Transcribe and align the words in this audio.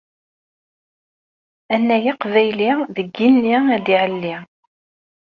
Anay 1.73 2.05
aqbayli 2.11 2.71
deg 2.95 3.07
yigenni 3.15 3.57
ad 3.75 3.85
iɛelli. 3.93 4.35